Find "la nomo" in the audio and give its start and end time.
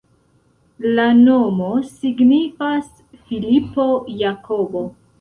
0.99-1.69